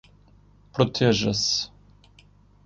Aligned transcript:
Proteja-se 0.73 1.69